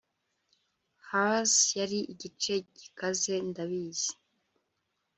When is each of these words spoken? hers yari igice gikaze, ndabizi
hers 1.07 1.53
yari 1.79 1.99
igice 2.13 2.53
gikaze, 2.77 3.35
ndabizi 3.49 4.11